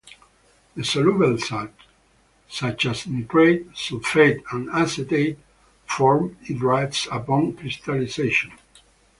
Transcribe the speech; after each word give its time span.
The 0.75 0.83
soluble 0.83 1.37
salts, 1.37 1.75
such 2.49 2.87
as 2.87 3.05
nitrate, 3.05 3.69
sulfate 3.75 4.41
and 4.51 4.67
acetate 4.71 5.37
form 5.85 6.39
hydrates 6.47 7.07
upon 7.11 7.53
crystallization. 7.53 8.51